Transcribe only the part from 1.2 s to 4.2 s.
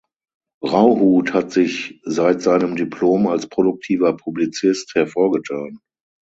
hat sich seit seinem Diplom als produktiver